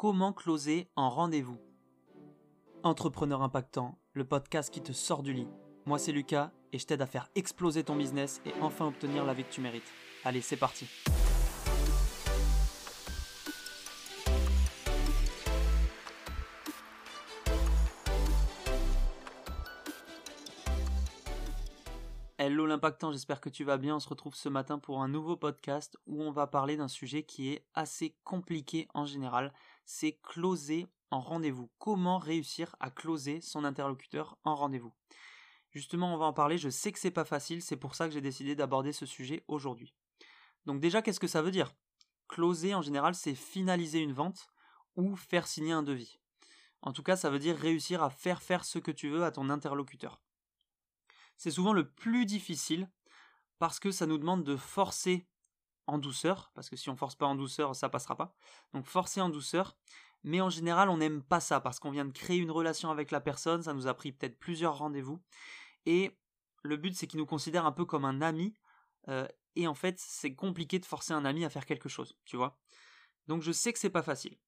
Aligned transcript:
comment 0.00 0.32
closer 0.32 0.88
en 0.96 1.10
rendez-vous? 1.10 1.58
Entrepreneur 2.84 3.42
impactant, 3.42 3.98
le 4.14 4.24
podcast 4.24 4.72
qui 4.72 4.80
te 4.80 4.92
sort 4.92 5.22
du 5.22 5.34
lit. 5.34 5.46
Moi 5.84 5.98
c'est 5.98 6.10
Lucas 6.10 6.52
et 6.72 6.78
je 6.78 6.86
t'aide 6.86 7.02
à 7.02 7.06
faire 7.06 7.28
exploser 7.34 7.84
ton 7.84 7.96
business 7.96 8.40
et 8.46 8.54
enfin 8.62 8.86
obtenir 8.86 9.26
la 9.26 9.34
vie 9.34 9.44
que 9.44 9.52
tu 9.52 9.60
mérites. 9.60 9.92
Allez, 10.24 10.40
c'est 10.40 10.56
parti. 10.56 10.86
Hello 22.38 22.64
l'impactant, 22.64 23.12
j'espère 23.12 23.42
que 23.42 23.50
tu 23.50 23.64
vas 23.64 23.76
bien. 23.76 23.96
On 23.96 24.00
se 24.00 24.08
retrouve 24.08 24.34
ce 24.34 24.48
matin 24.48 24.78
pour 24.78 25.02
un 25.02 25.08
nouveau 25.08 25.36
podcast 25.36 25.98
où 26.06 26.22
on 26.22 26.30
va 26.30 26.46
parler 26.46 26.78
d'un 26.78 26.88
sujet 26.88 27.22
qui 27.22 27.50
est 27.50 27.66
assez 27.74 28.16
compliqué 28.24 28.88
en 28.94 29.04
général. 29.04 29.52
C'est 29.84 30.18
closer 30.22 30.86
en 31.10 31.20
rendez-vous. 31.20 31.70
Comment 31.78 32.18
réussir 32.18 32.76
à 32.80 32.90
closer 32.90 33.40
son 33.40 33.64
interlocuteur 33.64 34.38
en 34.44 34.54
rendez-vous? 34.54 34.92
Justement, 35.70 36.14
on 36.14 36.18
va 36.18 36.26
en 36.26 36.32
parler. 36.32 36.58
Je 36.58 36.68
sais 36.68 36.92
que 36.92 36.98
c'est 36.98 37.10
pas 37.10 37.24
facile, 37.24 37.62
c'est 37.62 37.76
pour 37.76 37.94
ça 37.94 38.06
que 38.06 38.14
j'ai 38.14 38.20
décidé 38.20 38.54
d'aborder 38.54 38.92
ce 38.92 39.06
sujet 39.06 39.44
aujourd'hui. 39.48 39.94
Donc 40.66 40.80
déjà, 40.80 41.02
qu'est-ce 41.02 41.20
que 41.20 41.26
ça 41.26 41.42
veut 41.42 41.50
dire? 41.50 41.72
Closer 42.28 42.74
en 42.74 42.82
général, 42.82 43.14
c'est 43.14 43.34
finaliser 43.34 44.00
une 44.00 44.12
vente 44.12 44.48
ou 44.96 45.16
faire 45.16 45.46
signer 45.46 45.72
un 45.72 45.82
devis. 45.82 46.18
En 46.82 46.92
tout 46.92 47.02
cas, 47.02 47.16
ça 47.16 47.30
veut 47.30 47.38
dire 47.38 47.56
réussir 47.56 48.02
à 48.02 48.10
faire 48.10 48.42
faire 48.42 48.64
ce 48.64 48.78
que 48.78 48.90
tu 48.90 49.08
veux 49.08 49.24
à 49.24 49.30
ton 49.30 49.50
interlocuteur 49.50 50.20
c'est 51.40 51.50
souvent 51.50 51.72
le 51.72 51.88
plus 51.88 52.26
difficile 52.26 52.86
parce 53.58 53.80
que 53.80 53.90
ça 53.90 54.04
nous 54.04 54.18
demande 54.18 54.44
de 54.44 54.56
forcer 54.56 55.26
en 55.90 55.98
douceur, 55.98 56.50
parce 56.54 56.70
que 56.70 56.76
si 56.76 56.88
on 56.88 56.96
force 56.96 57.14
pas 57.14 57.26
en 57.26 57.34
douceur, 57.34 57.74
ça 57.74 57.88
passera 57.88 58.16
pas. 58.16 58.34
Donc 58.72 58.86
forcer 58.86 59.20
en 59.20 59.28
douceur, 59.28 59.76
mais 60.22 60.40
en 60.40 60.50
général, 60.50 60.88
on 60.88 60.98
n'aime 60.98 61.22
pas 61.22 61.40
ça 61.40 61.60
parce 61.60 61.78
qu'on 61.78 61.90
vient 61.90 62.04
de 62.04 62.12
créer 62.12 62.38
une 62.38 62.50
relation 62.50 62.90
avec 62.90 63.10
la 63.10 63.20
personne, 63.20 63.62
ça 63.62 63.74
nous 63.74 63.86
a 63.86 63.94
pris 63.94 64.12
peut-être 64.12 64.38
plusieurs 64.38 64.78
rendez-vous, 64.78 65.20
et 65.86 66.16
le 66.62 66.76
but 66.76 66.94
c'est 66.94 67.06
qu'il 67.06 67.18
nous 67.18 67.26
considère 67.26 67.66
un 67.66 67.72
peu 67.72 67.84
comme 67.84 68.04
un 68.04 68.22
ami, 68.22 68.54
euh, 69.08 69.26
et 69.56 69.66
en 69.66 69.74
fait, 69.74 69.98
c'est 69.98 70.34
compliqué 70.34 70.78
de 70.78 70.86
forcer 70.86 71.12
un 71.12 71.24
ami 71.24 71.44
à 71.44 71.50
faire 71.50 71.66
quelque 71.66 71.88
chose, 71.88 72.16
tu 72.24 72.36
vois. 72.36 72.58
Donc 73.26 73.42
je 73.42 73.52
sais 73.52 73.72
que 73.72 73.78
c'est 73.78 73.90
pas 73.90 74.02
facile, 74.02 74.38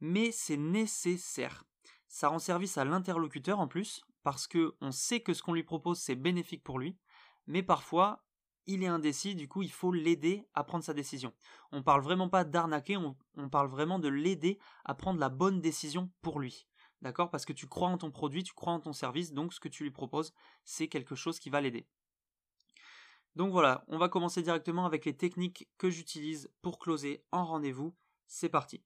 mais 0.00 0.30
c'est 0.32 0.56
nécessaire. 0.56 1.64
Ça 2.06 2.28
rend 2.28 2.38
service 2.38 2.78
à 2.78 2.84
l'interlocuteur 2.84 3.58
en 3.58 3.66
plus, 3.66 4.04
parce 4.22 4.46
que 4.46 4.76
on 4.80 4.92
sait 4.92 5.20
que 5.20 5.34
ce 5.34 5.42
qu'on 5.42 5.54
lui 5.54 5.64
propose 5.64 5.98
c'est 5.98 6.14
bénéfique 6.14 6.62
pour 6.62 6.78
lui, 6.78 6.96
mais 7.46 7.62
parfois 7.62 8.24
il 8.66 8.82
est 8.82 8.88
indécis, 8.88 9.34
du 9.34 9.48
coup 9.48 9.62
il 9.62 9.72
faut 9.72 9.92
l'aider 9.92 10.46
à 10.54 10.64
prendre 10.64 10.84
sa 10.84 10.94
décision. 10.94 11.32
On 11.72 11.82
parle 11.82 12.02
vraiment 12.02 12.28
pas 12.28 12.44
d'arnaquer, 12.44 12.96
on, 12.96 13.16
on, 13.36 13.48
parle 13.48 13.68
vraiment 13.68 13.98
de 13.98 14.08
l'aider 14.08 14.58
à 14.84 14.94
prendre 14.94 15.20
la 15.20 15.28
bonne 15.28 15.60
décision 15.60 16.10
pour 16.22 16.40
lui. 16.40 16.66
D'accord? 17.02 17.30
Parce 17.30 17.44
que 17.44 17.52
tu 17.52 17.66
crois 17.66 17.88
en 17.88 17.98
ton 17.98 18.10
produit, 18.10 18.42
tu 18.42 18.54
crois 18.54 18.72
en 18.72 18.80
ton 18.80 18.92
service, 18.92 19.32
donc 19.32 19.52
ce 19.52 19.60
que 19.60 19.68
tu 19.68 19.82
lui 19.82 19.90
proposes, 19.90 20.32
c'est 20.64 20.88
quelque 20.88 21.14
chose 21.14 21.38
qui 21.38 21.50
va 21.50 21.60
l'aider. 21.60 21.86
Donc 23.36 23.50
voilà, 23.50 23.84
on 23.88 23.98
va 23.98 24.08
commencer 24.08 24.42
directement 24.42 24.86
avec 24.86 25.04
les 25.04 25.16
techniques 25.16 25.68
que 25.76 25.90
j'utilise 25.90 26.50
pour 26.62 26.78
closer 26.78 27.24
en 27.32 27.44
rendez-vous. 27.44 27.94
C'est 28.26 28.48
parti. 28.48 28.82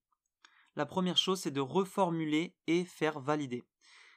La 0.74 0.86
première 0.86 1.18
chose, 1.18 1.40
c'est 1.40 1.50
de 1.50 1.60
reformuler 1.60 2.54
et 2.66 2.84
faire 2.84 3.20
valider. 3.20 3.64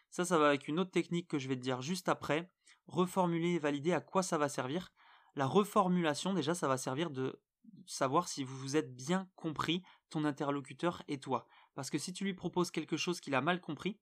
Ça, 0.10 0.26
ça 0.26 0.38
va 0.38 0.48
avec 0.48 0.68
une 0.68 0.80
autre 0.80 0.92
technique 0.92 1.28
que 1.28 1.40
je 1.40 1.48
vais 1.48 1.56
te 1.56 1.62
dire 1.62 1.82
juste 1.82 2.08
après. 2.08 2.50
Reformuler 2.88 3.56
et 3.56 3.60
valider 3.60 3.94
à 3.94 4.02
quoi 4.02 4.24
ça 4.24 4.38
va 4.38 4.50
servir? 4.50 4.92
La 5.36 5.46
reformulation, 5.46 6.34
déjà, 6.34 6.54
ça 6.54 6.68
va 6.68 6.78
servir 6.78 7.10
de 7.10 7.42
savoir 7.86 8.28
si 8.28 8.44
vous 8.44 8.58
vous 8.58 8.76
êtes 8.76 8.96
bien 8.96 9.30
compris, 9.36 9.82
ton 10.10 10.26
interlocuteur 10.26 11.04
et 11.08 11.20
toi. 11.20 11.48
Parce 11.74 11.90
que 11.90 11.98
si 11.98 12.14
tu 12.14 12.24
lui 12.24 12.34
proposes 12.34 12.72
quelque 12.72 12.98
chose 12.98 13.22
qu'il 13.22 13.36
a 13.36 13.42
mal 13.42 13.62
compris, 13.62 14.00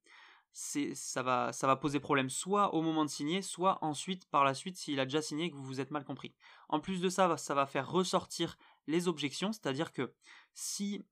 ça 0.52 1.22
va 1.22 1.75
poser 1.75 2.00
problème 2.00 2.30
soit 2.30 2.73
au 2.73 2.81
moment 2.81 3.05
de 3.05 3.09
signer, 3.09 3.41
soit 3.41 3.77
ensuite 3.83 4.25
par 4.25 4.44
la 4.44 4.56
suite 4.56 4.78
s'il 4.78 5.00
a 5.00 5.06
déjà 5.06 5.22
signé 5.22 5.45
et 5.45 5.51
que 5.51 5.56
vous 5.56 5.63
vous 5.63 5.79
êtes 5.81 5.91
mal 5.91 6.03
compris. 6.03 6.34
En 6.68 6.79
plus 6.79 7.01
de 7.01 7.09
ça, 7.09 7.38
ça 7.38 7.53
va 7.53 7.66
faire 7.68 7.89
ressortir 7.89 8.57
les 8.88 9.07
objections, 9.07 9.51
c'est-à-dire 9.51 9.94
que 9.94 10.13
si 10.53 11.06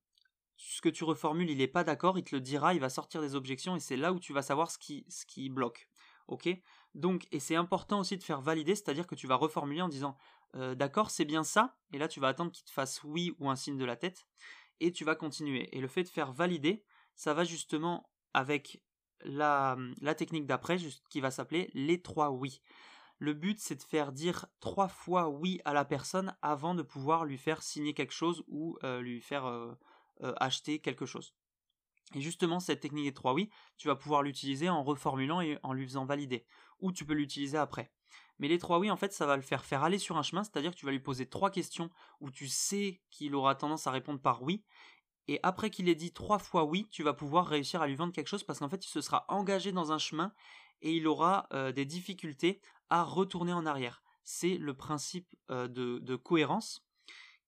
ce 0.56 0.80
que 0.80 0.88
tu 0.88 1.04
reformules, 1.04 1.50
il 1.50 1.58
n'est 1.58 1.68
pas 1.68 1.84
d'accord, 1.84 2.18
il 2.18 2.24
te 2.24 2.34
le 2.34 2.40
dira, 2.40 2.74
il 2.74 2.80
va 2.80 2.90
sortir 2.90 3.20
des 3.20 3.36
objections 3.36 3.76
et 3.76 3.80
c'est 3.80 3.96
là 3.96 4.12
où 4.12 4.18
tu 4.18 4.32
vas 4.32 4.42
savoir 4.42 4.72
ce 4.72 4.78
ce 5.08 5.24
qui 5.26 5.48
bloque. 5.48 5.88
Donc, 6.94 7.26
et 7.30 7.40
c'est 7.40 7.56
important 7.56 8.00
aussi 8.00 8.16
de 8.16 8.22
faire 8.22 8.40
valider, 8.40 8.74
c'est-à-dire 8.74 9.06
que 9.06 9.14
tu 9.14 9.26
vas 9.26 9.36
reformuler 9.36 9.82
en 9.82 9.88
disant 9.88 10.16
euh, 10.54 10.74
d'accord, 10.74 11.10
c'est 11.10 11.24
bien 11.24 11.44
ça, 11.44 11.76
et 11.92 11.98
là 11.98 12.08
tu 12.08 12.20
vas 12.20 12.28
attendre 12.28 12.50
qu'il 12.52 12.64
te 12.64 12.70
fasse 12.70 13.02
oui 13.04 13.34
ou 13.38 13.50
un 13.50 13.56
signe 13.56 13.76
de 13.76 13.84
la 13.84 13.96
tête, 13.96 14.26
et 14.80 14.92
tu 14.92 15.04
vas 15.04 15.14
continuer. 15.14 15.68
Et 15.76 15.80
le 15.80 15.88
fait 15.88 16.02
de 16.02 16.08
faire 16.08 16.32
valider, 16.32 16.84
ça 17.14 17.34
va 17.34 17.44
justement 17.44 18.10
avec 18.34 18.82
la, 19.22 19.76
technique 20.16 20.46
d'après, 20.46 20.78
qui 21.10 21.20
va 21.20 21.30
s'appeler 21.30 21.70
les 21.74 22.00
trois 22.00 22.30
oui. 22.30 22.60
Le 23.18 23.34
but, 23.34 23.58
c'est 23.58 23.74
de 23.74 23.82
faire 23.82 24.12
dire 24.12 24.46
trois 24.60 24.86
fois 24.86 25.28
oui 25.28 25.60
à 25.64 25.72
la 25.72 25.84
personne 25.84 26.36
avant 26.40 26.74
de 26.76 26.82
pouvoir 26.82 27.24
lui 27.24 27.36
faire 27.36 27.62
signer 27.62 27.92
quelque 27.92 28.12
chose 28.12 28.44
ou 28.46 28.78
euh, 28.84 29.00
lui 29.00 29.20
faire 29.20 29.46
euh, 29.46 29.74
acheter 30.20 30.78
quelque 30.78 31.04
chose. 31.04 31.34
Et 32.14 32.20
justement, 32.20 32.60
cette 32.60 32.80
technique 32.80 33.04
des 33.04 33.12
trois 33.12 33.34
oui, 33.34 33.50
tu 33.76 33.88
vas 33.88 33.96
pouvoir 33.96 34.22
l'utiliser 34.22 34.68
en 34.68 34.82
reformulant 34.82 35.40
et 35.40 35.58
en 35.62 35.72
lui 35.72 35.86
faisant 35.86 36.04
valider. 36.04 36.46
Ou 36.80 36.92
tu 36.92 37.04
peux 37.04 37.14
l'utiliser 37.14 37.58
après. 37.58 37.92
Mais 38.38 38.48
les 38.48 38.58
trois 38.58 38.78
oui, 38.78 38.90
en 38.90 38.96
fait, 38.96 39.12
ça 39.12 39.26
va 39.26 39.36
le 39.36 39.42
faire 39.42 39.64
faire 39.64 39.82
aller 39.82 39.98
sur 39.98 40.16
un 40.16 40.22
chemin, 40.22 40.44
c'est-à-dire 40.44 40.70
que 40.70 40.76
tu 40.76 40.86
vas 40.86 40.92
lui 40.92 41.00
poser 41.00 41.26
trois 41.26 41.50
questions 41.50 41.90
où 42.20 42.30
tu 42.30 42.48
sais 42.48 43.02
qu'il 43.10 43.34
aura 43.34 43.54
tendance 43.54 43.86
à 43.86 43.90
répondre 43.90 44.20
par 44.20 44.42
oui. 44.42 44.64
Et 45.26 45.40
après 45.42 45.70
qu'il 45.70 45.88
ait 45.88 45.94
dit 45.94 46.12
trois 46.12 46.38
fois 46.38 46.64
oui, 46.64 46.86
tu 46.90 47.02
vas 47.02 47.12
pouvoir 47.12 47.46
réussir 47.46 47.82
à 47.82 47.86
lui 47.86 47.96
vendre 47.96 48.12
quelque 48.12 48.28
chose 48.28 48.44
parce 48.44 48.60
qu'en 48.60 48.68
fait, 48.68 48.84
il 48.86 48.88
se 48.88 49.00
sera 49.00 49.26
engagé 49.28 49.72
dans 49.72 49.92
un 49.92 49.98
chemin 49.98 50.32
et 50.80 50.92
il 50.92 51.06
aura 51.06 51.48
euh, 51.52 51.72
des 51.72 51.84
difficultés 51.84 52.60
à 52.88 53.02
retourner 53.02 53.52
en 53.52 53.66
arrière. 53.66 54.02
C'est 54.24 54.56
le 54.56 54.74
principe 54.74 55.28
euh, 55.50 55.68
de, 55.68 55.98
de, 55.98 56.16
cohérence 56.16 56.86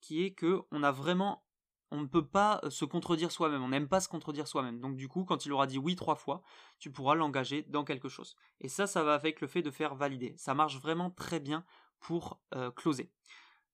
qui 0.00 0.25
est 0.25 0.32
que 0.32 0.62
on 0.71 0.82
a 0.82 0.91
vraiment 0.91 1.44
on 1.91 2.01
ne 2.01 2.06
peut 2.06 2.27
pas 2.27 2.61
euh, 2.65 2.71
se 2.71 2.84
contredire 2.84 3.33
soi-même, 3.33 3.62
on 3.62 3.69
n'aime 3.69 3.89
pas 3.89 4.01
se 4.01 4.09
contredire 4.09 4.47
soi-même. 4.47 4.81
Donc 4.81 4.97
du 4.97 5.09
coup, 5.09 5.25
quand 5.25 5.47
il 5.47 5.53
aura 5.53 5.67
dit 5.67 5.78
oui 5.78 5.97
trois 5.97 6.15
fois, 6.15 6.43
tu 6.78 6.91
pourras 6.91 7.15
l'engager 7.15 7.62
dans 7.62 7.84
quelque 7.84 8.09
chose. 8.09 8.37
Et 8.61 8.69
ça, 8.69 8.87
ça 8.87 9.03
va 9.03 9.15
avec 9.15 9.41
le 9.41 9.47
fait 9.47 9.62
de 9.62 9.71
faire 9.71 9.95
valider. 9.95 10.34
Ça 10.37 10.55
marche 10.55 10.81
vraiment 10.81 11.11
très 11.11 11.41
bien 11.41 11.65
pour 11.99 12.41
euh, 12.55 12.71
closer. 12.71 13.12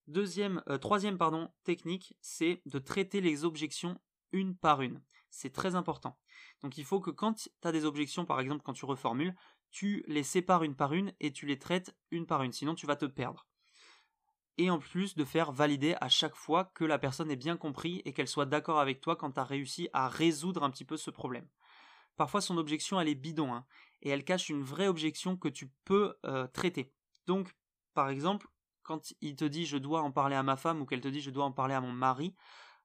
Deuxième, 0.07 0.63
euh, 0.69 0.77
troisième 0.77 1.17
pardon, 1.17 1.49
technique, 1.63 2.15
c'est 2.21 2.61
de 2.65 2.79
traiter 2.79 3.21
les 3.21 3.43
objections 3.43 3.99
une 4.31 4.55
par 4.55 4.81
une. 4.81 5.01
C'est 5.29 5.51
très 5.51 5.75
important. 5.75 6.17
Donc 6.61 6.77
il 6.77 6.85
faut 6.85 6.99
que 6.99 7.11
quand 7.11 7.33
tu 7.33 7.49
as 7.63 7.71
des 7.71 7.85
objections, 7.85 8.25
par 8.25 8.39
exemple 8.39 8.63
quand 8.63 8.73
tu 8.73 8.85
reformules, 8.85 9.35
tu 9.69 10.03
les 10.07 10.23
sépares 10.23 10.63
une 10.63 10.75
par 10.75 10.93
une 10.93 11.13
et 11.19 11.31
tu 11.31 11.45
les 11.45 11.59
traites 11.59 11.95
une 12.11 12.25
par 12.25 12.43
une, 12.43 12.53
sinon 12.53 12.73
tu 12.73 12.87
vas 12.87 12.95
te 12.95 13.05
perdre 13.05 13.46
et 14.57 14.69
en 14.69 14.79
plus 14.79 15.15
de 15.15 15.23
faire 15.23 15.51
valider 15.51 15.95
à 16.01 16.09
chaque 16.09 16.35
fois 16.35 16.71
que 16.73 16.85
la 16.85 16.99
personne 16.99 17.31
ait 17.31 17.35
bien 17.35 17.57
compris 17.57 18.01
et 18.05 18.13
qu'elle 18.13 18.27
soit 18.27 18.45
d'accord 18.45 18.79
avec 18.79 19.01
toi 19.01 19.15
quand 19.15 19.31
tu 19.31 19.39
as 19.39 19.43
réussi 19.43 19.89
à 19.93 20.07
résoudre 20.09 20.63
un 20.63 20.69
petit 20.69 20.85
peu 20.85 20.97
ce 20.97 21.11
problème. 21.11 21.47
Parfois 22.15 22.41
son 22.41 22.57
objection 22.57 22.99
elle 22.99 23.07
est 23.07 23.15
bidon 23.15 23.53
hein, 23.53 23.65
et 24.01 24.09
elle 24.09 24.23
cache 24.23 24.49
une 24.49 24.63
vraie 24.63 24.87
objection 24.87 25.37
que 25.37 25.49
tu 25.49 25.71
peux 25.85 26.15
euh, 26.25 26.47
traiter. 26.47 26.93
Donc 27.25 27.55
par 27.93 28.09
exemple 28.09 28.47
quand 28.83 29.13
il 29.21 29.35
te 29.35 29.45
dit 29.45 29.65
je 29.65 29.77
dois 29.77 30.01
en 30.01 30.11
parler 30.11 30.35
à 30.35 30.43
ma 30.43 30.55
femme 30.55 30.81
ou 30.81 30.85
qu'elle 30.85 31.01
te 31.01 31.07
dit 31.07 31.21
je 31.21 31.31
dois 31.31 31.45
en 31.45 31.51
parler 31.51 31.73
à 31.73 31.81
mon 31.81 31.91
mari, 31.91 32.33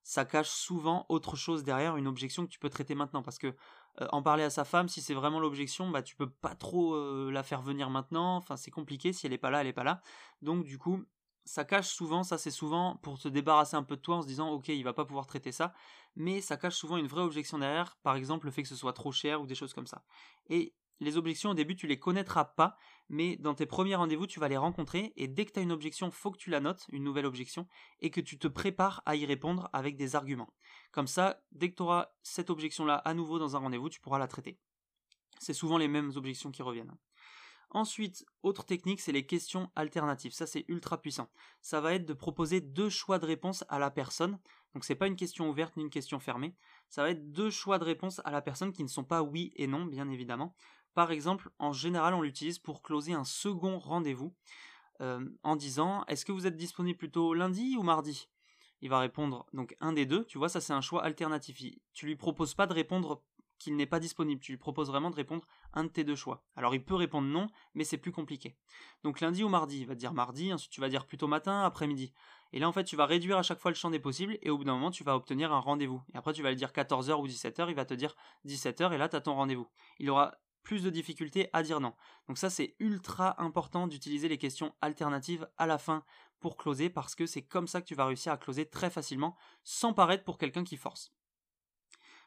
ça 0.03 0.25
cache 0.25 0.49
souvent 0.49 1.07
autre 1.09 1.37
chose 1.37 1.63
derrière, 1.63 1.97
une 1.97 2.09
objection 2.09 2.45
que 2.45 2.51
tu 2.51 2.59
peux 2.59 2.69
traiter 2.69 2.95
maintenant. 2.95 3.23
Parce 3.23 3.39
que 3.39 3.55
euh, 4.01 4.09
en 4.11 4.23
parler 4.23 4.43
à 4.43 4.51
sa 4.51 4.65
femme, 4.65 4.89
si 4.89 5.01
c'est 5.01 5.15
vraiment 5.15 5.39
l'objection, 5.39 5.91
bah 5.91 6.03
tu 6.03 6.17
peux 6.17 6.29
pas 6.29 6.55
trop 6.55 6.95
euh, 6.95 7.31
la 7.31 7.43
faire 7.43 7.63
venir 7.63 7.91
maintenant. 7.91 8.37
Enfin, 8.37 8.57
c'est 8.57 8.71
compliqué. 8.71 9.13
Si 9.13 9.27
elle 9.27 9.33
est 9.33 9.39
pas 9.39 9.51
là, 9.51 9.61
elle 9.61 9.69
est 9.69 9.73
pas 9.73 9.85
là. 9.85 10.03
Donc 10.43 10.65
du 10.65 10.79
coup, 10.79 11.05
ça 11.45 11.65
cache 11.65 11.89
souvent, 11.89 12.23
ça 12.23 12.39
c'est 12.39 12.51
souvent 12.51 12.97
pour 13.03 13.19
se 13.19 13.29
débarrasser 13.29 13.77
un 13.77 13.83
peu 13.83 13.97
de 13.97 14.01
toi 14.01 14.17
en 14.17 14.23
se 14.23 14.27
disant 14.27 14.51
ok 14.51 14.69
il 14.69 14.85
va 14.85 14.93
pas 14.93 15.05
pouvoir 15.05 15.27
traiter 15.27 15.53
ça, 15.53 15.75
mais 16.17 16.41
ça 16.41 16.57
cache 16.57 16.77
souvent 16.77 16.97
une 16.97 17.07
vraie 17.07 17.23
objection 17.23 17.59
derrière, 17.59 17.97
par 18.03 18.17
exemple 18.17 18.47
le 18.47 18.53
fait 18.53 18.63
que 18.63 18.69
ce 18.69 18.77
soit 18.77 18.93
trop 18.93 19.13
cher 19.13 19.41
ou 19.41 19.47
des 19.47 19.55
choses 19.55 19.75
comme 19.75 19.87
ça. 19.87 20.05
Et 20.49 20.75
les 21.01 21.17
objections 21.17 21.51
au 21.51 21.55
début 21.55 21.75
tu 21.75 21.87
les 21.87 21.99
connaîtras 21.99 22.45
pas, 22.45 22.77
mais 23.09 23.37
dans 23.37 23.55
tes 23.55 23.67
premiers 23.67 23.97
rendez-vous 23.97 24.27
tu 24.27 24.41
vas 24.41 24.49
les 24.49 24.57
rencontrer 24.57 25.13
et 25.17 25.27
dès 25.27 25.45
que 25.45 25.53
tu 25.53 25.59
as 25.59 25.63
une 25.63 25.73
objection 25.73 26.11
faut 26.11 26.31
que 26.31 26.39
tu 26.39 26.51
la 26.51 26.61
notes, 26.61 26.87
une 26.91 27.05
nouvelle 27.05 27.27
objection, 27.27 27.67
et 28.01 28.11
que 28.11 28.21
tu 28.21 28.39
te 28.39 28.49
prépares 28.49 29.03
à 29.07 29.17
y 29.17 29.27
répondre 29.27 29.69
avec 29.73 29.97
des 29.97 30.15
arguments. 30.15 30.53
Comme 30.93 31.09
ça, 31.09 31.43
dès 31.51 31.71
que 31.71 31.77
tu 31.77 31.83
auras 31.83 32.11
cette 32.23 32.51
objection 32.51 32.85
là 32.85 32.97
à 32.97 33.15
nouveau 33.15 33.39
dans 33.39 33.57
un 33.57 33.61
rendez-vous, 33.61 33.89
tu 33.89 34.01
pourras 34.01 34.19
la 34.19 34.29
traiter. 34.29 34.59
C'est 35.39 35.55
souvent 35.55 35.77
les 35.77 35.89
mêmes 35.89 36.13
objections 36.15 36.53
qui 36.53 36.63
reviennent. 36.63 36.97
Ensuite, 37.75 38.27
autre 38.43 38.67
technique, 38.67 39.01
c'est 39.01 39.13
les 39.13 39.25
questions 39.25 39.71
alternatives. 39.77 40.35
Ça, 40.35 40.47
c'est 40.47 40.67
ultra 40.69 41.01
puissant. 41.01 41.31
Ça 41.63 41.81
va 41.81 41.95
être 41.95 42.05
de 42.05 42.13
proposer 42.13 42.61
deux 42.61 42.91
choix 42.91 43.19
de 43.19 43.25
réponse 43.25 43.65
à 43.71 43.79
la 43.79 43.91
personne. 43.91 44.39
Donc, 44.75 44.85
c'est 44.85 44.95
pas 44.95 45.07
une 45.07 45.17
question 45.17 45.49
ouverte 45.49 45.75
ni 45.79 45.83
une 45.83 45.91
question 45.91 46.21
fermée. 46.21 46.55
Ça 46.91 47.03
va 47.03 47.11
être 47.11 47.33
deux 47.33 47.49
choix 47.49 47.79
de 47.79 47.85
réponse 47.85 48.21
à 48.27 48.31
la 48.31 48.43
personne 48.43 48.73
qui 48.73 48.83
ne 48.83 48.89
sont 48.89 49.05
pas 49.05 49.23
oui 49.23 49.53
et 49.57 49.67
non, 49.67 49.87
bien 49.87 50.11
évidemment. 50.11 50.55
Par 50.93 51.13
exemple, 51.13 51.51
en 51.59 51.73
général, 51.73 52.13
on 52.13 52.21
l'utilise 52.21 52.59
pour 52.59 52.83
closer 52.83 53.15
un 53.15 53.25
second 53.25 53.79
rendez-vous 53.79 54.35
euh, 55.01 55.27
en 55.43 55.57
disant 55.57 56.05
Est-ce 56.09 56.27
que 56.27 56.33
vous 56.33 56.47
êtes 56.47 56.57
disponible 56.57 56.99
plutôt 56.99 57.33
lundi 57.33 57.77
ou 57.79 57.83
mardi? 57.83 58.29
Il 58.83 58.91
va 58.91 58.99
répondre 58.99 59.47
donc 59.55 59.77
un 59.81 59.93
des 59.93 60.05
deux. 60.05 60.25
Tu 60.27 60.37
vois, 60.37 60.49
ça 60.49 60.61
c'est 60.61 60.73
un 60.73 60.81
choix 60.81 61.05
alternatif. 61.05 61.63
Tu 61.95 62.05
lui 62.05 62.17
proposes 62.17 62.55
pas 62.55 62.67
de 62.67 62.75
répondre 62.75 63.23
qu'il 63.63 63.77
n'est 63.77 63.87
pas 63.87 64.01
disponible. 64.01 64.41
Tu 64.41 64.53
lui 64.53 64.59
proposes 64.59 64.89
vraiment 64.89 65.11
de 65.11 65.17
répondre 65.17 65.47
un 65.73 65.85
de 65.85 65.89
tes 65.89 66.05
deux 66.05 66.17
choix. 66.17 66.45
Alors 66.57 66.75
il 66.75 66.85
peut 66.85 66.95
répondre 66.95 67.29
non, 67.29 67.49
mais 67.75 67.85
c'est 67.85 67.99
plus 67.99 68.13
compliqué. 68.13 68.57
Donc 69.05 69.21
lundi 69.21 69.45
ou 69.45 69.49
mardi, 69.49 69.81
il 69.81 69.87
va 69.87 69.95
te 69.95 70.01
dire 70.01 70.13
mardi, 70.13 70.53
ensuite 70.53 70.73
tu 70.73 70.81
vas 70.81 70.89
dire 70.89 71.07
plutôt 71.07 71.27
matin, 71.27 71.63
après-midi. 71.63 72.13
Et 72.53 72.59
là 72.59 72.69
en 72.69 72.73
fait 72.73 72.85
tu 72.85 72.97
vas 72.97 73.07
réduire 73.07 73.39
à 73.39 73.43
chaque 73.43 73.61
fois 73.61 73.71
le 73.71 73.77
champ 73.77 73.91
des 73.91 73.99
possibles 73.99 74.39
et 74.43 74.51
au 74.51 74.59
bout 74.59 74.65
d'un 74.65 74.75
moment 74.75 74.91
tu 74.91 75.05
vas 75.05 75.17
obtenir 75.17 75.53
un 75.53 75.61
rendez-vous. 75.61 76.03
Et 76.13 76.17
après 76.17 76.33
tu 76.33 76.43
vas 76.43 76.51
lui 76.51 76.57
dire 76.57 76.71
14h 76.71 77.15
ou 77.21 77.27
17h, 77.27 77.69
il 77.69 77.75
va 77.75 77.85
te 77.85 77.95
dire 77.95 78.15
17h 78.47 78.93
et 78.93 78.99
là 78.99 79.09
tu 79.09 79.17
as 79.17 79.21
ton 79.21 79.35
rendez-vous. 79.35 79.69
Il 79.99 80.11
aura 80.11 80.35
plus 80.63 80.83
de 80.83 80.91
difficultés 80.91 81.49
à 81.53 81.63
dire 81.63 81.81
non. 81.81 81.95
Donc 82.29 82.39
ça 82.39 82.51
c'est 82.51 82.75
ultra 82.79 83.41
important 83.43 83.87
d'utiliser 83.87 84.29
les 84.29 84.39
questions 84.39 84.75
alternatives 84.81 85.49
à 85.57 85.67
la 85.67 85.79
fin 85.79 86.05
pour 86.41 86.57
closer 86.57 86.91
parce 86.91 87.15
que 87.15 87.27
c'est 87.27 87.43
comme 87.43 87.69
ça 87.69 87.81
que 87.81 87.87
tu 87.87 87.95
vas 87.95 88.07
réussir 88.07 88.33
à 88.33 88.37
closer 88.37 88.67
très 88.67 88.91
facilement 88.91 89.37
sans 89.63 89.93
paraître 89.93 90.25
pour 90.25 90.39
quelqu'un 90.39 90.65
qui 90.65 90.77
force. 90.77 91.13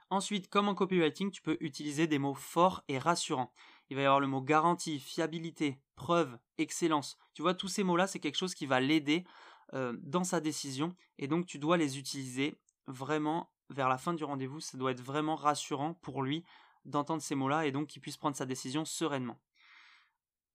Ensuite, 0.09 0.49
comme 0.49 0.67
en 0.67 0.75
copywriting, 0.75 1.31
tu 1.31 1.41
peux 1.41 1.57
utiliser 1.59 2.07
des 2.07 2.19
mots 2.19 2.35
forts 2.35 2.83
et 2.87 2.99
rassurants. 2.99 3.51
Il 3.89 3.95
va 3.95 4.03
y 4.03 4.05
avoir 4.05 4.19
le 4.19 4.27
mot 4.27 4.41
garantie, 4.41 4.99
fiabilité, 4.99 5.79
preuve, 5.95 6.37
excellence. 6.57 7.17
Tu 7.33 7.41
vois, 7.41 7.53
tous 7.53 7.67
ces 7.67 7.83
mots-là, 7.83 8.07
c'est 8.07 8.19
quelque 8.19 8.37
chose 8.37 8.55
qui 8.55 8.65
va 8.65 8.79
l'aider 8.79 9.25
euh, 9.73 9.97
dans 10.01 10.23
sa 10.23 10.39
décision 10.39 10.95
et 11.17 11.27
donc 11.27 11.47
tu 11.47 11.57
dois 11.57 11.77
les 11.77 11.97
utiliser 11.97 12.59
vraiment 12.87 13.51
vers 13.69 13.89
la 13.89 13.97
fin 13.97 14.13
du 14.13 14.23
rendez-vous. 14.23 14.59
Ça 14.59 14.77
doit 14.77 14.91
être 14.91 15.01
vraiment 15.01 15.35
rassurant 15.35 15.95
pour 15.95 16.21
lui 16.21 16.43
d'entendre 16.85 17.21
ces 17.21 17.33
mots-là 17.33 17.65
et 17.65 17.71
donc 17.71 17.87
qu'il 17.87 18.01
puisse 18.01 18.17
prendre 18.17 18.35
sa 18.35 18.45
décision 18.45 18.85
sereinement. 18.85 19.39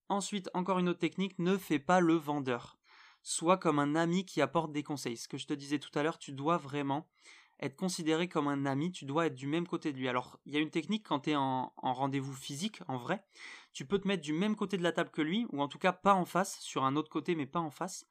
Ensuite, 0.09 0.49
encore 0.55 0.79
une 0.79 0.89
autre 0.89 1.01
technique, 1.01 1.39
ne 1.39 1.57
fais 1.57 1.79
pas 1.79 2.01
le 2.01 2.15
vendeur. 2.15 2.79
Sois 3.23 3.59
comme 3.59 3.79
un 3.79 3.95
ami 3.97 4.25
qui 4.25 4.41
apporte 4.41 4.73
des 4.73 4.83
conseils. 4.83 5.17
Ce 5.17 5.29
que 5.29 5.39
je 5.39 5.47
te 5.47 5.55
disais 5.55 5.79
tout 5.79 5.97
à 5.99 6.03
l'heure, 6.03 6.19
tu 6.19 6.33
dois 6.33 6.57
vraiment 6.57 7.09
être 7.61 7.77
considéré 7.77 8.29
comme 8.29 8.49
un 8.49 8.65
ami, 8.67 8.91
tu 8.91 9.05
dois 9.05 9.27
être 9.27 9.35
du 9.35 9.47
même 9.47 9.67
côté 9.67 9.93
de 9.93 9.99
lui. 9.99 10.09
Alors, 10.09 10.39
il 10.47 10.55
y 10.55 10.57
a 10.57 10.61
une 10.61 10.71
technique 10.71 11.07
quand 11.07 11.21
tu 11.21 11.31
es 11.31 11.37
en, 11.37 11.73
rendez-vous 11.77 12.33
physique, 12.33 12.81
en 12.89 12.97
vrai, 12.97 13.23
tu 13.73 13.85
peux 13.85 13.99
te 13.99 14.09
mettre 14.09 14.23
du 14.23 14.33
même 14.33 14.57
côté 14.57 14.77
de 14.77 14.83
la 14.83 14.93
table 14.93 15.11
que 15.11 15.23
lui, 15.23 15.47
ou 15.51 15.61
en 15.61 15.69
tout 15.69 15.79
cas 15.79 15.93
pas 15.93 16.15
en 16.15 16.25
face, 16.25 16.59
sur 16.61 16.85
un 16.85 16.97
autre 16.97 17.11
côté, 17.11 17.35
mais 17.35 17.47
pas 17.47 17.61
en 17.61 17.71
face. 17.71 18.07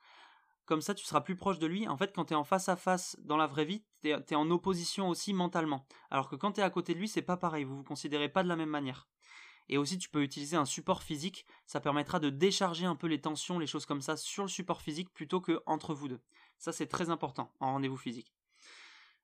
Comme 0.65 0.81
ça, 0.81 0.93
tu 0.93 1.03
seras 1.03 1.21
plus 1.21 1.35
proche 1.35 1.57
de 1.57 1.65
lui. 1.65 1.87
En 1.87 1.97
fait, 1.97 2.13
quand 2.13 2.25
tu 2.25 2.33
es 2.33 2.37
en 2.37 2.43
face 2.43 2.69
à 2.69 2.75
face 2.75 3.17
dans 3.21 3.37
la 3.37 3.47
vraie 3.47 3.65
vie, 3.65 3.83
tu 4.03 4.09
es, 4.09 4.35
en 4.35 4.51
opposition 4.51 5.09
aussi 5.09 5.33
mentalement. 5.33 5.87
Alors 6.11 6.29
que 6.29 6.35
quand 6.35 6.53
tu 6.53 6.61
es 6.61 6.63
à 6.63 6.69
côté 6.69 6.93
de 6.93 6.99
lui, 6.99 7.07
c'est 7.07 7.23
pas 7.23 7.37
pareil, 7.37 7.63
vous 7.63 7.77
vous 7.77 7.83
considérez 7.83 8.29
pas 8.29 8.43
de 8.43 8.47
la 8.47 8.55
même 8.55 8.69
manière. 8.69 9.07
Et 9.67 9.77
aussi, 9.79 9.97
tu 9.97 10.09
peux 10.09 10.21
utiliser 10.21 10.57
un 10.57 10.65
support 10.65 11.01
physique, 11.01 11.45
ça 11.65 11.79
permettra 11.79 12.19
de 12.19 12.29
décharger 12.29 12.85
un 12.85 12.95
peu 12.95 13.07
les 13.07 13.21
tensions, 13.21 13.59
les 13.59 13.67
choses 13.67 13.85
comme 13.85 14.01
ça 14.01 14.17
sur 14.17 14.43
le 14.43 14.49
support 14.49 14.81
physique 14.81 15.13
plutôt 15.13 15.41
que 15.41 15.61
entre 15.65 15.93
vous 15.95 16.07
deux. 16.07 16.21
Ça, 16.59 16.71
c'est 16.71 16.87
très 16.87 17.09
important 17.09 17.51
en 17.59 17.73
rendez-vous 17.73 17.97
physique. 17.97 18.33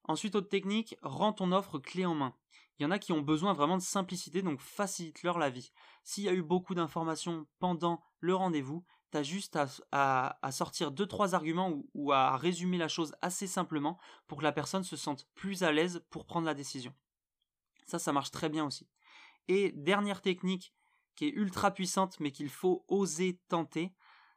Ensuite, 0.08 0.36
autre 0.36 0.50
technique, 0.50 0.98
rends 1.02 1.34
ton 1.34 1.52
offre 1.52 1.80
clé 1.80 2.06
en 2.06 2.16
main. 2.16 2.36
Il 2.78 2.84
y 2.84 2.86
en 2.86 2.92
a 2.92 3.00
qui 3.00 3.12
ont 3.12 3.22
besoin 3.22 3.54
vraiment 3.54 3.78
de 3.78 3.82
simplicité, 3.82 4.42
donc 4.42 4.60
facilite-leur 4.60 5.40
la 5.40 5.50
vie. 5.50 5.72
S'il 6.04 6.26
y 6.26 6.30
a 6.30 6.34
eu 6.34 6.44
beaucoup 6.44 6.76
d'informations 6.76 7.48
pendant 7.60 8.04
le 8.20 8.36
rendez-vous, 8.36 8.84
tu 9.12 9.18
as 9.18 9.24
juste 9.24 9.58
à, 9.92 10.52
sortir 10.52 10.92
deux 10.92 11.06
trois 11.06 11.36
arguments 11.36 11.82
ou, 11.94 12.12
à 12.12 12.38
résumer 12.38 12.78
la 12.78 12.90
chose 12.90 13.16
assez 13.22 13.48
simplement 13.48 13.98
pour 14.28 14.40
que 14.40 14.44
la 14.44 14.52
personne 14.52 14.84
se 14.84 14.98
sente 14.98 15.28
plus 15.36 15.64
à 15.64 15.72
l'aise 15.72 16.06
pour 16.10 16.26
prendre 16.26 16.46
la 16.46 16.54
décision. 16.54 16.94
Ça, 17.86 17.98
ça 17.98 18.12
marche 18.12 18.32
très 18.32 18.50
bien 18.50 18.66
aussi. 18.66 18.88
Et 19.48 19.72
dernière 19.72 20.22
technique 20.22 20.74
qui 21.16 21.26
est 21.26 21.34
ultra 21.34 21.72
puissante 21.72 22.20
mais 22.20 22.32
qu'il 22.32 22.50
faut 22.50 22.84
oser 22.90 23.40
tenter, 23.48 23.94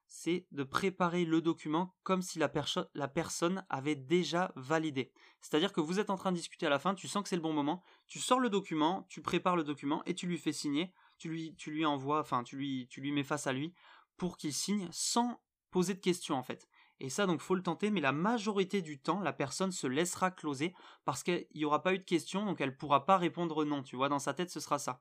c'est 0.09 0.47
de 0.53 0.65
préparer 0.65 1.25
le 1.27 1.43
document 1.43 1.95
comme 2.03 2.23
si 2.23 2.39
la, 2.39 2.49
personne 2.49 3.65
avait 3.69 3.95
déjà 3.95 4.53
validé. 4.57 5.13
C'est-à-dire 5.41 5.73
que 5.73 5.83
vous 5.83 6.01
êtes 6.01 6.11
en 6.11 6.17
train 6.17 6.33
de 6.33 6.37
discuter 6.37 6.67
à 6.67 6.71
la 6.71 6.79
fin, 6.79 6.95
tu 6.95 7.07
sens 7.07 7.23
que 7.23 7.29
c'est 7.29 7.37
le 7.37 7.43
bon 7.43 7.53
moment, 7.53 7.83
tu 8.07 8.19
sors 8.19 8.41
le 8.41 8.49
document, 8.49 9.07
tu 9.11 9.21
prépares 9.21 9.55
le 9.55 9.65
document 9.65 10.03
et 10.07 10.15
tu 10.15 10.27
lui 10.27 10.39
fais 10.39 10.53
signer, 10.53 10.93
tu 11.19 11.29
lui, 11.29 11.85
envoies, 11.85 12.21
enfin 12.21 12.43
tu 12.43 12.57
lui, 12.57 12.89
tu 12.89 13.01
lui 13.01 13.13
mets 13.13 13.23
face 13.23 13.47
à 13.47 13.53
lui 13.53 13.75
pour 14.17 14.39
qu'il 14.39 14.55
signe 14.55 14.89
sans 14.91 15.41
poser 15.71 15.95
de 15.95 16.01
questions 16.01 16.37
en 16.37 16.43
fait. 16.43 16.67
Et 17.01 17.11
ça 17.11 17.27
donc 17.27 17.41
faut 17.41 17.55
le 17.55 17.63
tenter, 17.63 17.91
mais 17.91 18.01
la 18.01 18.13
majorité 18.13 18.83
du 18.83 18.99
temps 18.99 19.21
la 19.21 19.33
personne 19.33 19.73
se 19.73 19.87
laissera 19.87 20.31
closer 20.31 20.75
parce 21.05 21.23
qu'il 21.23 21.47
n'y 21.55 21.65
aura 21.65 21.83
pas 21.83 21.95
eu 21.95 21.99
de 21.99 22.05
questions, 22.05 22.47
donc 22.47 22.61
elle 22.61 22.71
ne 22.71 22.75
pourra 22.75 23.05
pas 23.05 23.19
répondre 23.19 23.65
non, 23.65 23.83
tu 23.83 23.95
vois, 23.95 24.09
dans 24.09 24.19
sa 24.19 24.35
tête 24.35 24.51
ce 24.51 24.59
sera 24.59 24.79
ça. 24.79 25.01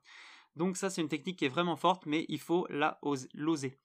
Donc 0.54 0.76
ça 0.76 0.90
c'est 0.90 1.00
une 1.00 1.08
technique 1.08 1.38
qui 1.38 1.44
est 1.44 1.48
vraiment 1.48 1.76
forte, 1.76 2.04
mais 2.06 2.26
il 2.28 2.40
faut 2.40 2.66
la 2.68 3.00
l'oser. 3.32 3.78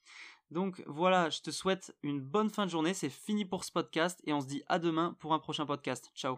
Donc 0.53 0.83
voilà, 0.85 1.31
je 1.31 1.41
te 1.41 1.49
souhaite 1.49 1.95
une 2.03 2.21
bonne 2.21 2.51
fin 2.51 2.65
de 2.67 2.71
journée, 2.71 2.93
c'est 2.93 3.09
fini 3.09 3.43
pour 3.43 3.63
ce 3.63 3.71
podcast 3.71 4.21
et 4.27 4.33
on 4.33 4.39
se 4.39 4.45
dit 4.45 4.61
à 4.67 4.77
demain 4.77 5.15
pour 5.19 5.33
un 5.33 5.39
prochain 5.39 5.65
podcast. 5.65 6.11
Ciao 6.15 6.37